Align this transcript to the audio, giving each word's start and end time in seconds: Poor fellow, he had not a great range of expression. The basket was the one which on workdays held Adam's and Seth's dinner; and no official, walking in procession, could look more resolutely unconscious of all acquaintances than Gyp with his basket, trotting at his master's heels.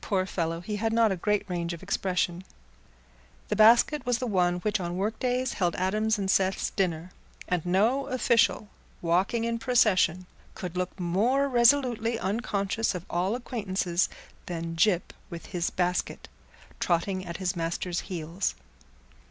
Poor 0.00 0.24
fellow, 0.24 0.60
he 0.60 0.76
had 0.76 0.94
not 0.94 1.12
a 1.12 1.14
great 1.16 1.44
range 1.46 1.74
of 1.74 1.82
expression. 1.82 2.42
The 3.48 3.56
basket 3.56 4.06
was 4.06 4.16
the 4.16 4.26
one 4.26 4.60
which 4.60 4.80
on 4.80 4.96
workdays 4.96 5.52
held 5.52 5.76
Adam's 5.76 6.18
and 6.18 6.30
Seth's 6.30 6.70
dinner; 6.70 7.10
and 7.48 7.66
no 7.66 8.06
official, 8.06 8.68
walking 9.02 9.44
in 9.44 9.58
procession, 9.58 10.24
could 10.54 10.74
look 10.74 10.98
more 10.98 11.50
resolutely 11.50 12.18
unconscious 12.18 12.94
of 12.94 13.04
all 13.10 13.34
acquaintances 13.34 14.08
than 14.46 14.74
Gyp 14.74 15.12
with 15.28 15.44
his 15.52 15.68
basket, 15.68 16.28
trotting 16.80 17.26
at 17.26 17.36
his 17.36 17.54
master's 17.54 18.00
heels. 18.08 18.54